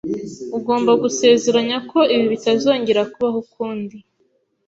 Ugomba 0.57 0.91
gusezeranya 1.03 1.77
ko 1.89 1.99
ibi 2.13 2.25
bitazongera 2.33 3.01
kubaho 3.11 3.37
ukundi. 3.45 3.97